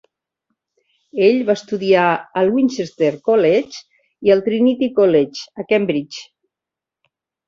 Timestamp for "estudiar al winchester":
1.59-3.09